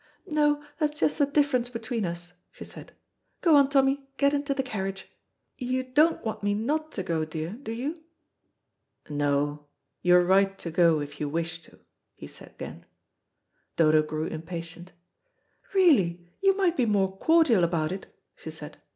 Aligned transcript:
"No, 0.25 0.63
that's 0.79 0.99
just 0.99 1.19
the 1.19 1.27
difference 1.27 1.69
between 1.69 2.05
us," 2.05 2.33
she 2.51 2.65
said. 2.65 2.93
"Go 3.41 3.55
on, 3.55 3.69
Tommy, 3.69 4.03
get 4.17 4.33
into 4.33 4.51
the 4.55 4.63
carriage. 4.63 5.07
You 5.59 5.83
don't 5.83 6.25
want 6.25 6.41
me 6.41 6.55
not 6.55 6.91
to 6.93 7.03
go, 7.03 7.23
dear, 7.23 7.51
do 7.51 7.71
you?" 7.71 8.03
"No, 9.11 9.67
you 10.01 10.15
are 10.15 10.25
right 10.25 10.57
to 10.57 10.71
go, 10.71 11.01
if 11.01 11.19
you 11.19 11.29
wish 11.29 11.61
to," 11.61 11.77
he 12.17 12.25
said 12.25 12.49
again. 12.49 12.87
Dodo 13.75 14.01
grew 14.01 14.25
impatient. 14.25 14.91
"Really, 15.75 16.25
you 16.41 16.57
might 16.57 16.75
be 16.77 16.87
more 16.87 17.15
cordial 17.19 17.63
about 17.63 17.91
it," 17.91 18.07
she 18.35 18.49
said. 18.49 18.79